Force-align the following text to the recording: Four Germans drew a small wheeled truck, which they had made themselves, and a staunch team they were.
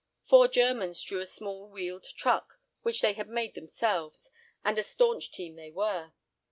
Four 0.23 0.47
Germans 0.47 1.03
drew 1.03 1.19
a 1.19 1.27
small 1.27 1.69
wheeled 1.69 2.07
truck, 2.17 2.59
which 2.81 3.01
they 3.01 3.13
had 3.13 3.29
made 3.29 3.53
themselves, 3.53 4.31
and 4.65 4.79
a 4.79 4.83
staunch 4.83 5.31
team 5.31 5.55
they 5.57 5.69
were. 5.69 6.13